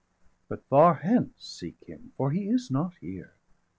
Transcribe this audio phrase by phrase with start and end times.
[0.47, 3.35] But far hence seek him, for he is not here.